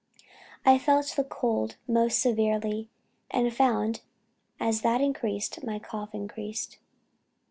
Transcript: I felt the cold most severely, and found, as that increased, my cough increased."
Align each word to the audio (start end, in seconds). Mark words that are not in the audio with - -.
I 0.65 0.79
felt 0.79 1.13
the 1.15 1.23
cold 1.23 1.75
most 1.87 2.19
severely, 2.23 2.89
and 3.29 3.53
found, 3.55 4.01
as 4.59 4.81
that 4.81 4.99
increased, 4.99 5.63
my 5.63 5.77
cough 5.77 6.15
increased." 6.15 6.79